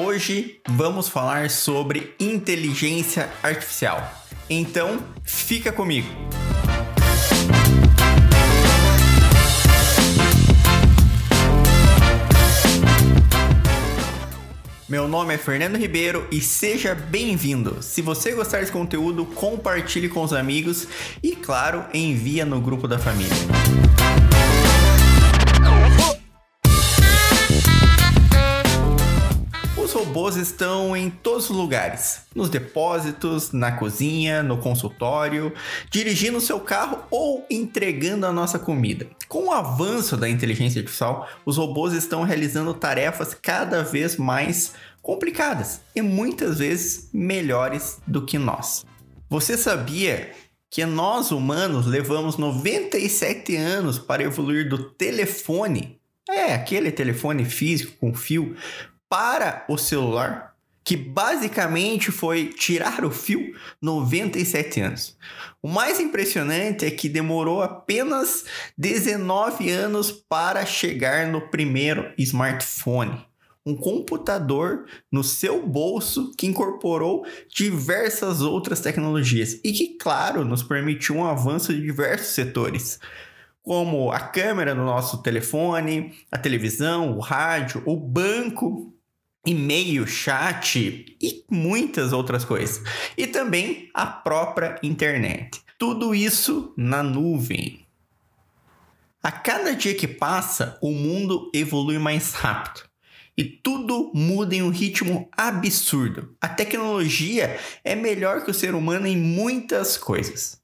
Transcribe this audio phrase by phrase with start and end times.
[0.00, 4.00] Hoje vamos falar sobre inteligência artificial.
[4.48, 6.06] Então, fica comigo.
[14.88, 17.82] Meu nome é Fernando Ribeiro e seja bem-vindo.
[17.82, 20.86] Se você gostar desse conteúdo, compartilhe com os amigos
[21.20, 23.87] e, claro, envia no grupo da família.
[30.08, 35.52] Robôs estão em todos os lugares, nos depósitos, na cozinha, no consultório,
[35.90, 39.06] dirigindo seu carro ou entregando a nossa comida.
[39.28, 44.72] Com o avanço da inteligência artificial, os robôs estão realizando tarefas cada vez mais
[45.02, 48.86] complicadas e muitas vezes melhores do que nós.
[49.28, 50.32] Você sabia
[50.70, 55.98] que nós humanos levamos 97 anos para evoluir do telefone
[56.30, 58.54] é, aquele telefone físico com fio
[59.08, 65.16] para o celular, que basicamente foi tirar o fio 97 anos.
[65.62, 68.44] O mais impressionante é que demorou apenas
[68.76, 73.26] 19 anos para chegar no primeiro smartphone.
[73.66, 81.16] Um computador no seu bolso que incorporou diversas outras tecnologias e que, claro, nos permitiu
[81.16, 82.98] um avanço de diversos setores
[83.68, 88.97] como a câmera do nosso telefone, a televisão, o rádio, o banco
[89.48, 92.82] e-mail, chat e muitas outras coisas.
[93.16, 95.60] E também a própria internet.
[95.78, 97.86] Tudo isso na nuvem.
[99.22, 102.86] A cada dia que passa, o mundo evolui mais rápido.
[103.36, 106.34] E tudo muda em um ritmo absurdo.
[106.40, 110.60] A tecnologia é melhor que o ser humano em muitas coisas.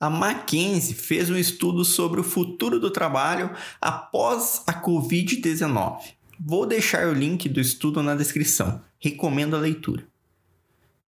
[0.00, 3.50] A Mackenzie fez um estudo sobre o futuro do trabalho
[3.80, 6.14] após a Covid-19.
[6.38, 8.82] Vou deixar o link do estudo na descrição.
[8.98, 10.06] Recomendo a leitura.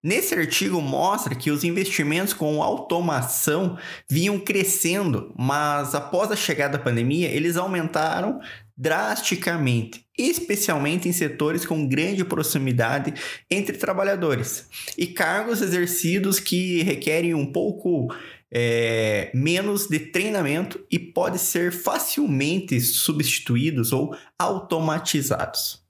[0.03, 3.77] Nesse artigo mostra que os investimentos com automação
[4.09, 8.41] vinham crescendo, mas após a chegada da pandemia, eles aumentaram
[8.77, 13.15] drasticamente, especialmente em setores com grande proximidade
[13.51, 18.15] entre trabalhadores e cargos exercidos que requerem um pouco
[18.51, 25.84] é, menos de treinamento e pode ser facilmente substituídos ou automatizados.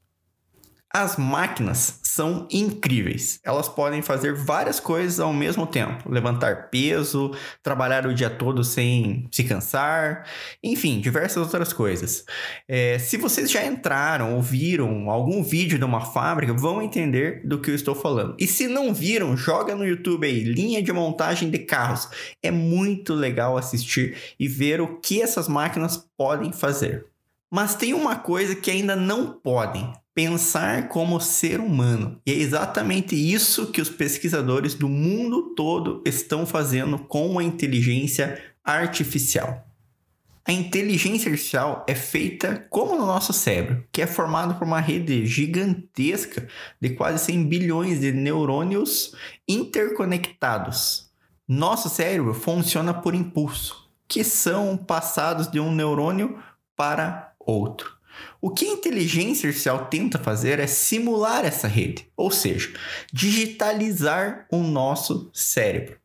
[0.91, 3.38] As máquinas são incríveis.
[3.44, 7.31] Elas podem fazer várias coisas ao mesmo tempo: levantar peso,
[7.62, 10.26] trabalhar o dia todo sem se cansar,
[10.65, 12.25] enfim, diversas outras coisas.
[12.66, 17.60] É, se vocês já entraram ou viram algum vídeo de uma fábrica, vão entender do
[17.60, 18.34] que eu estou falando.
[18.41, 22.09] E se não viram, joga no YouTube aí, linha de montagem de carros.
[22.43, 27.05] É muito legal assistir e ver o que essas máquinas podem fazer.
[27.53, 32.19] Mas tem uma coisa que ainda não podem: pensar como ser humano.
[32.25, 38.43] E é exatamente isso que os pesquisadores do mundo todo estão fazendo com a inteligência
[38.65, 39.69] artificial.
[40.43, 45.26] A inteligência artificial é feita como no nosso cérebro, que é formado por uma rede
[45.26, 46.49] gigantesca
[46.81, 49.15] de quase 100 bilhões de neurônios
[49.47, 51.10] interconectados.
[51.47, 56.38] Nosso cérebro funciona por impulso, que são passados de um neurônio
[56.75, 57.96] para outro.
[58.41, 62.72] O que a inteligência artificial tenta fazer é simular essa rede, ou seja,
[63.12, 65.97] digitalizar o nosso cérebro.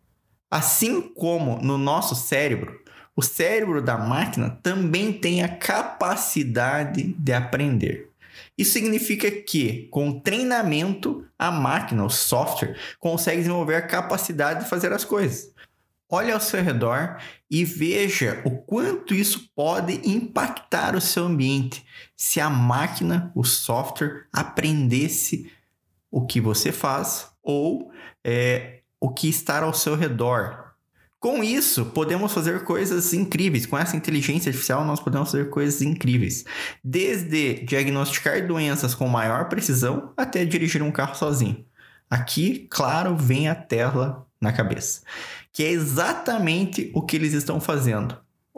[0.49, 2.79] Assim como no nosso cérebro,
[3.15, 8.09] o cérebro da máquina também tem a capacidade de aprender.
[8.57, 14.91] Isso significa que, com treinamento, a máquina, o software, consegue desenvolver a capacidade de fazer
[14.93, 15.51] as coisas.
[16.13, 21.85] Olhe ao seu redor e veja o quanto isso pode impactar o seu ambiente
[22.17, 25.49] se a máquina, o software, aprendesse
[26.11, 27.93] o que você faz ou
[28.25, 30.71] é, o que está ao seu redor.
[31.17, 33.65] Com isso, podemos fazer coisas incríveis.
[33.65, 36.43] Com essa inteligência artificial, nós podemos fazer coisas incríveis.
[36.83, 41.65] Desde diagnosticar doenças com maior precisão até dirigir um carro sozinho.
[42.09, 45.03] Aqui, claro, vem a tela na cabeça
[45.53, 48.17] que é exatamente o que eles estão fazendo.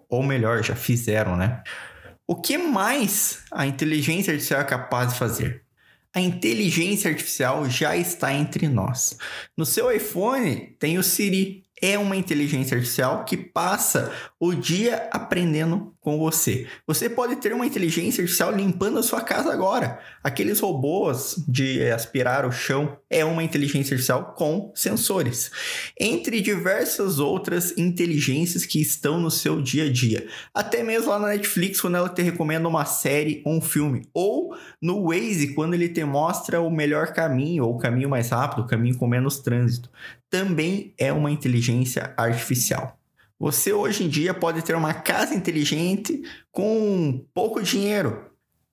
[0.09, 1.63] Ou melhor, já fizeram, né?
[2.27, 5.63] O que mais a inteligência artificial é capaz de fazer?
[6.15, 9.17] A inteligência artificial já está entre nós.
[9.57, 11.63] No seu iPhone tem o Siri.
[11.81, 16.67] é uma inteligência artificial que passa o dia aprendendo com você.
[16.85, 19.99] Você pode ter uma inteligência artificial limpando a sua casa agora.
[20.23, 25.49] Aqueles robôs de aspirar o chão é uma inteligência artificial com sensores.
[25.99, 30.27] Entre diversas outras inteligências que estão no seu dia a dia.
[30.53, 34.07] Até mesmo lá na Netflix, quando ela te recomenda uma série ou um filme.
[34.13, 38.63] Ou no Waze, quando ele te mostra o melhor caminho, ou o caminho mais rápido,
[38.63, 39.89] o caminho com menos trânsito.
[40.29, 42.99] Também é uma inteligência artificial.
[43.43, 48.31] Você hoje em dia pode ter uma casa inteligente com pouco dinheiro.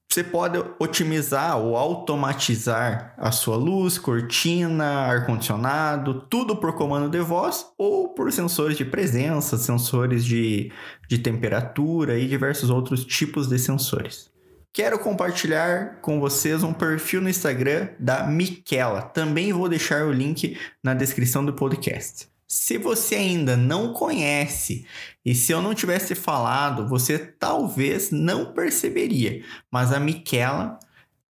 [0.08, 7.67] Você pode otimizar ou automatizar a sua luz, cortina, ar-condicionado, tudo por comando de voz
[7.76, 10.70] ou por sensores de presença, sensores de,
[11.08, 14.31] de temperatura e diversos outros tipos de sensores.
[14.72, 19.02] Quero compartilhar com vocês um perfil no Instagram da Miquela.
[19.02, 22.31] Também vou deixar o link na descrição do podcast.
[22.52, 24.85] Se você ainda não conhece
[25.25, 30.76] e se eu não tivesse falado, você talvez não perceberia, mas a Miquela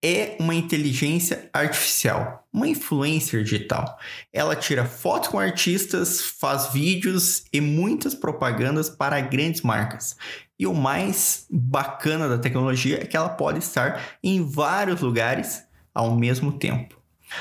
[0.02, 4.00] é uma inteligência artificial, uma influencer digital.
[4.32, 10.16] Ela tira fotos com artistas, faz vídeos e muitas propagandas para grandes marcas.
[10.58, 16.16] E o mais bacana da tecnologia é que ela pode estar em vários lugares ao
[16.16, 16.99] mesmo tempo.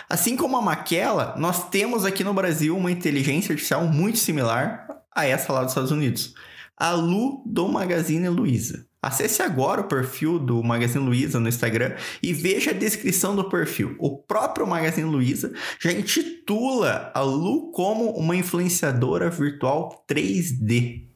[0.09, 5.27] Assim como a Maquela, nós temos aqui no Brasil uma inteligência artificial muito similar a
[5.27, 6.35] essa lá dos Estados Unidos.
[6.77, 8.87] A Lu do Magazine Luiza.
[9.01, 13.97] Acesse agora o perfil do Magazine Luiza no Instagram e veja a descrição do perfil.
[13.99, 21.08] O próprio Magazine Luiza já intitula a Lu como uma influenciadora virtual 3D.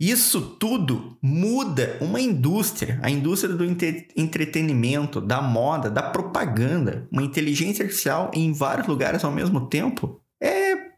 [0.00, 7.08] Isso tudo muda uma indústria, a indústria do entretenimento, da moda, da propaganda.
[7.10, 10.92] Uma inteligência artificial em vários lugares ao mesmo tempo é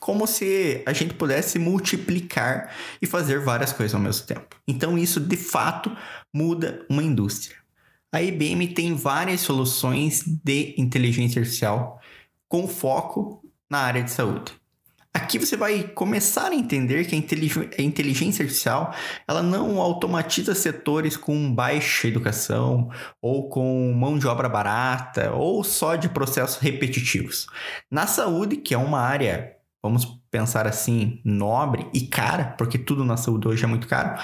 [0.00, 4.56] como se a gente pudesse multiplicar e fazer várias coisas ao mesmo tempo.
[4.66, 5.94] Então, isso de fato
[6.32, 7.56] muda uma indústria.
[8.10, 12.00] A IBM tem várias soluções de inteligência artificial
[12.48, 14.52] com foco na área de saúde.
[15.16, 18.94] Aqui você vai começar a entender que a inteligência artificial
[19.26, 22.90] ela não automatiza setores com baixa educação
[23.22, 27.46] ou com mão de obra barata ou só de processos repetitivos.
[27.90, 33.16] Na saúde, que é uma área, vamos pensar assim, nobre e cara, porque tudo na
[33.16, 34.20] saúde hoje é muito caro.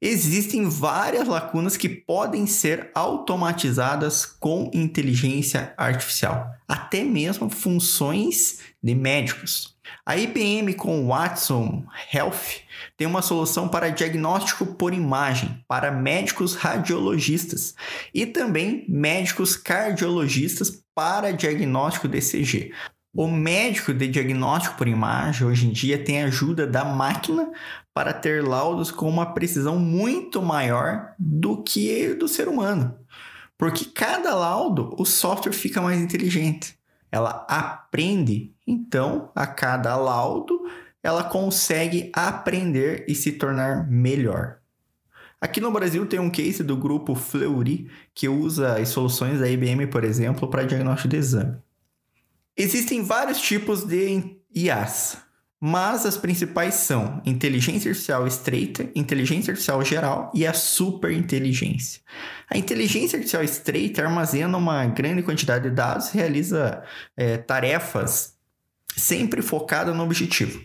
[0.00, 9.71] Existem várias lacunas que podem ser automatizadas com inteligência artificial, até mesmo funções de médicos.
[10.04, 12.62] A IBM com Watson Health
[12.96, 17.74] tem uma solução para diagnóstico por imagem para médicos radiologistas
[18.14, 22.72] e também médicos cardiologistas para diagnóstico DCG.
[23.14, 27.50] O médico de diagnóstico por imagem hoje em dia tem ajuda da máquina
[27.92, 32.96] para ter laudos com uma precisão muito maior do que do ser humano.
[33.58, 36.76] Porque cada laudo o software fica mais inteligente
[37.12, 40.60] ela aprende, então a cada laudo
[41.02, 44.58] ela consegue aprender e se tornar melhor.
[45.40, 49.88] Aqui no Brasil tem um case do grupo Fleury que usa as soluções da IBM,
[49.88, 51.56] por exemplo, para diagnóstico de exame.
[52.56, 55.18] Existem vários tipos de IAs,
[55.60, 62.02] mas as principais são inteligência artificial estreita, inteligência artificial geral e a superinteligência.
[62.48, 66.84] A inteligência artificial estreita armazena uma grande quantidade de dados realiza
[67.16, 68.38] é, tarefas
[68.96, 70.60] sempre focada no objetivo.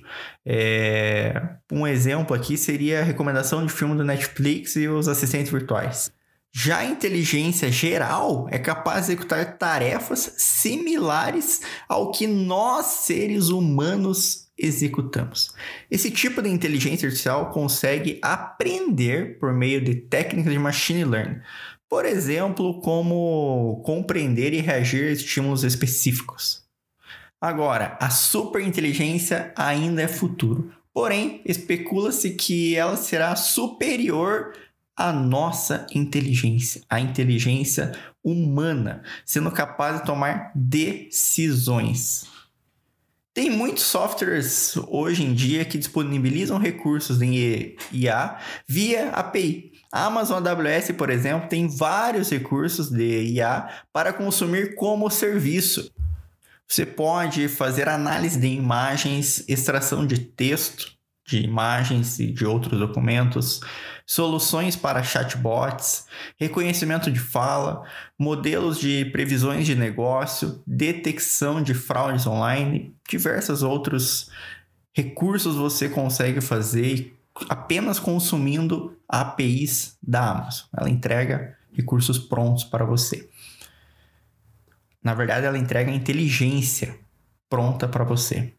[0.46, 1.42] É,
[1.72, 6.12] um exemplo aqui seria a recomendação de filme do Netflix e os assistentes virtuais.
[6.54, 14.48] Já a inteligência geral é capaz de executar tarefas similares ao que nós, seres humanos,
[14.58, 15.54] executamos.
[15.92, 21.42] Esse tipo de inteligência artificial consegue aprender por meio de técnicas de machine learning.
[21.88, 26.67] Por exemplo, como compreender e reagir a estímulos específicos.
[27.40, 30.72] Agora, a superinteligência ainda é futuro.
[30.92, 34.54] Porém, especula-se que ela será superior
[34.96, 37.92] à nossa inteligência, a inteligência
[38.24, 42.26] humana, sendo capaz de tomar decisões.
[43.32, 49.74] Tem muitos softwares hoje em dia que disponibilizam recursos em IA via API.
[49.92, 55.92] A Amazon AWS, por exemplo, tem vários recursos de IA para consumir como serviço.
[56.68, 60.98] Você pode fazer análise de imagens, extração de texto
[61.28, 63.60] de imagens e de outros documentos,
[64.06, 66.06] soluções para chatbots,
[66.40, 67.84] reconhecimento de fala,
[68.18, 74.32] modelos de previsões de negócio, detecção de fraudes online, diversos outros
[74.94, 77.14] recursos você consegue fazer
[77.50, 80.66] apenas consumindo APIs da Amazon.
[80.76, 83.30] Ela entrega recursos prontos para você.
[85.08, 87.00] Na verdade, ela entrega inteligência
[87.50, 88.52] pronta para você.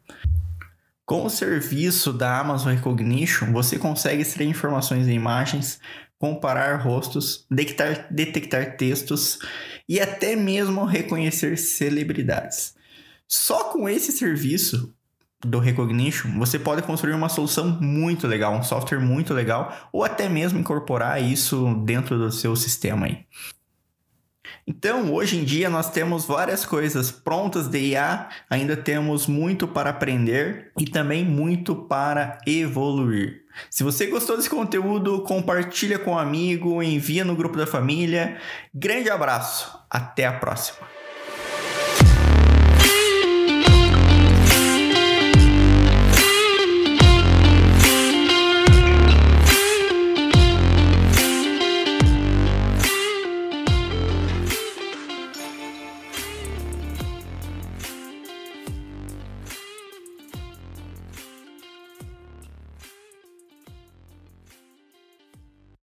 [1.05, 5.78] Com o serviço da Amazon Recognition, você consegue extrair informações em imagens,
[6.19, 9.38] comparar rostos, detectar, detectar textos
[9.87, 12.75] e até mesmo reconhecer celebridades.
[13.28, 14.95] Só com esse serviço
[15.45, 20.31] do Recognition, você pode construir uma solução muito legal, um software muito legal, ou até
[20.31, 23.26] mesmo incorporar isso dentro do seu sistema aí.
[24.68, 29.88] Então, hoje em dia, nós temos várias coisas prontas de IA, ainda temos muito para
[29.88, 33.44] aprender e também muito para evoluir.
[33.70, 38.37] Se você gostou desse conteúdo, compartilha com um amigo, envia no grupo da família.
[38.75, 40.98] Grande abraço, até a próxima.